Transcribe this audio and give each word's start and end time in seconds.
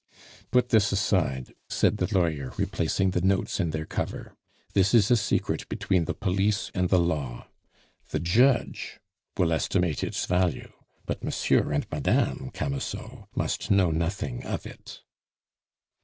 "Put 0.49 0.69
this 0.69 0.91
aside," 0.91 1.53
said 1.69 1.97
the 1.97 2.11
lawyer, 2.11 2.53
replacing 2.57 3.11
the 3.11 3.21
notes 3.21 3.59
in 3.59 3.69
their 3.69 3.85
cover; 3.85 4.33
"this 4.73 4.95
is 4.95 5.11
a 5.11 5.15
secret 5.15 5.69
between 5.69 6.05
the 6.05 6.15
police 6.15 6.71
and 6.73 6.89
the 6.89 6.97
law. 6.97 7.49
The 8.09 8.19
judge 8.19 8.99
will 9.37 9.53
estimate 9.53 10.03
its 10.03 10.25
value, 10.25 10.71
but 11.05 11.23
Monsieur 11.23 11.71
and 11.71 11.85
Madame 11.91 12.49
Camusot 12.49 13.27
must 13.35 13.69
know 13.69 13.91
nothing 13.91 14.43
of 14.43 14.65
it." 14.65 15.01